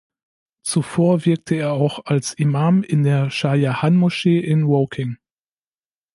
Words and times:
Zuvor 0.63 1.25
wirkte 1.27 1.53
er 1.57 1.73
auch 1.73 2.05
als 2.05 2.33
Imam 2.33 2.81
in 2.81 3.03
der 3.03 3.29
Shah-Jahan-Moschee 3.29 4.39
in 4.39 4.67
Woking. 4.67 5.19